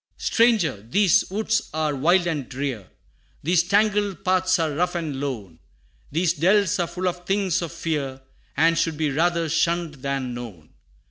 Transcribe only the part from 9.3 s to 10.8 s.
shunned than known.